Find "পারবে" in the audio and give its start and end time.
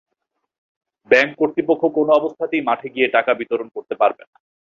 4.01-4.23